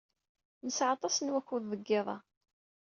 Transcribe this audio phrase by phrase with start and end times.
[0.65, 2.17] Nesɛa aṭas n wakud deg yiḍ-a.